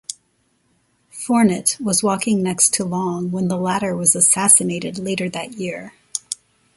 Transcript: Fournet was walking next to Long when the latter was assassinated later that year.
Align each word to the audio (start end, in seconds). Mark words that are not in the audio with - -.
Fournet 1.13 1.79
was 1.79 2.01
walking 2.01 2.41
next 2.41 2.73
to 2.73 2.83
Long 2.83 3.29
when 3.29 3.49
the 3.49 3.55
latter 3.59 3.95
was 3.95 4.15
assassinated 4.15 4.97
later 4.97 5.29
that 5.29 5.53
year. 5.59 5.93